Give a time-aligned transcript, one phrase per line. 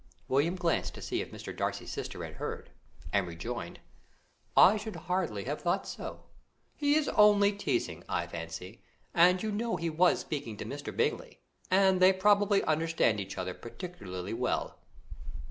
[0.27, 1.55] William glanced to see if Mr.
[1.55, 2.71] Darcy's sister had heard,
[3.13, 3.79] and rejoined,
[4.57, 6.23] "I should hardly have thought so.
[6.75, 8.81] He is only teasing, I fancy,
[9.13, 10.91] and you know he was speaking to Mr.
[10.91, 11.37] Bingley,
[11.69, 14.79] and they probably understand each other particularly well."